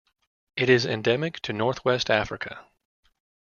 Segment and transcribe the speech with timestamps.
[0.55, 2.65] It is endemic to Northwest Africa.